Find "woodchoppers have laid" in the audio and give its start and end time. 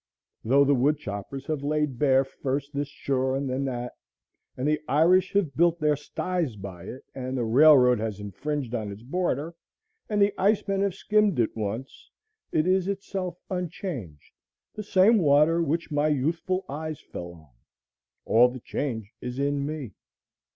0.73-1.99